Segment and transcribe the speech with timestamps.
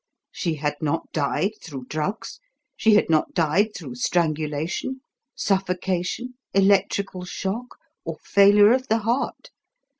[0.31, 2.39] She had not died through drugs,
[2.75, 5.01] she had not died through strangulation,
[5.35, 9.51] suffocation, electrical shock, or failure of the heart.